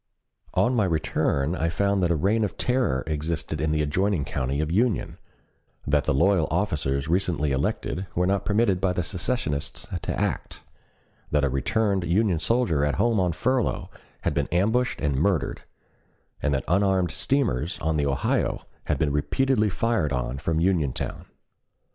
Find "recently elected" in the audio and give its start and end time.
7.07-8.07